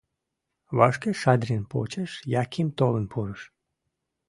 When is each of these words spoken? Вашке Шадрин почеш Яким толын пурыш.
Вашке 0.77 1.09
Шадрин 1.21 1.63
почеш 1.71 2.11
Яким 2.41 2.67
толын 2.79 3.05
пурыш. 3.11 3.41